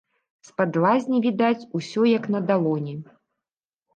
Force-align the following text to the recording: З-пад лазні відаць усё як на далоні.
З-пад 0.47 0.71
лазні 0.85 1.19
відаць 1.25 1.67
усё 1.79 2.01
як 2.17 2.25
на 2.37 2.43
далоні. 2.49 2.95